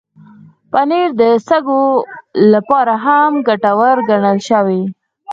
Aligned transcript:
پنېر 0.71 1.09
د 1.21 1.23
سږو 1.47 1.83
لپاره 2.53 2.93
هم 3.05 3.31
ګټور 3.47 3.97
ګڼل 4.09 4.37
شوی. 4.49 4.81